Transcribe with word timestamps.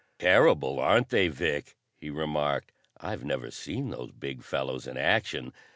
"Terrible, 0.17 0.79
aren't 0.79 1.09
they, 1.09 1.27
Vic?" 1.27 1.77
he 1.95 2.09
remarked. 2.09 2.71
"I've 2.99 3.23
never 3.23 3.51
seen 3.51 3.91
those 3.91 4.09
big 4.09 4.41
fellows 4.41 4.87
in 4.87 4.97
action. 4.97 5.53